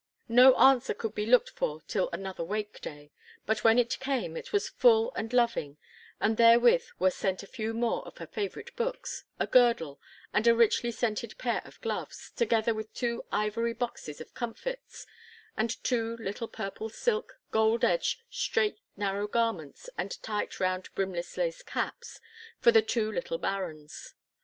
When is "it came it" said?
3.77-4.51